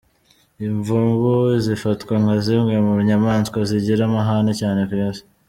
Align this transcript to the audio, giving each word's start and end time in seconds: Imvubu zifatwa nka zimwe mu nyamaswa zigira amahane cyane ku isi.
Imvubu 0.67 1.31
zifatwa 1.65 2.13
nka 2.23 2.35
zimwe 2.45 2.73
mu 2.85 2.93
nyamaswa 3.07 3.59
zigira 3.69 4.03
amahane 4.09 4.51
cyane 4.61 4.81
ku 4.89 4.93
isi. 5.07 5.23